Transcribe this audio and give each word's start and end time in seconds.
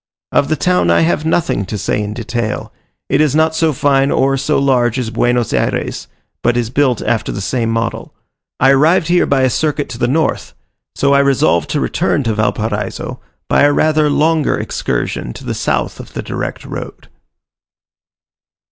Of 0.31 0.47
the 0.47 0.55
town 0.55 0.89
I 0.89 1.01
have 1.01 1.25
nothing 1.25 1.63
to 1.67 1.77
say 1.77 2.01
in 2.01 2.15
detail: 2.15 2.73
it 3.07 3.21
is 3.21 3.35
not 3.35 3.53
so 3.53 3.71
fine 3.71 4.09
or 4.09 4.35
so 4.35 4.57
large 4.57 4.97
as 4.97 5.11
Buenos 5.11 5.53
Ayres, 5.53 6.07
but 6.41 6.57
is 6.57 6.71
built 6.71 7.03
after 7.03 7.31
the 7.31 7.39
same 7.39 7.69
model. 7.69 8.11
I 8.59 8.71
arrived 8.71 9.09
here 9.09 9.27
by 9.27 9.41
a 9.43 9.49
circuit 9.51 9.89
to 9.89 9.99
the 9.99 10.07
north; 10.07 10.55
so 10.95 11.13
I 11.13 11.19
resolved 11.19 11.69
to 11.69 11.79
return 11.79 12.23
to 12.23 12.33
Valparaiso 12.33 13.19
by 13.47 13.61
a 13.61 13.71
rather 13.71 14.09
longer 14.09 14.57
excursion 14.57 15.33
to 15.33 15.43
the 15.45 15.53
south 15.53 15.99
of 15.99 16.13
the 16.13 16.23
direct 16.23 16.65
road. 16.65 17.07